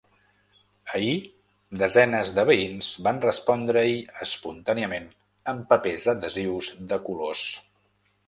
[0.99, 1.17] Ahir,
[1.81, 5.05] desenes de veïns van respondre-hi espontàniament
[5.53, 7.47] amb papers adhesius de colors.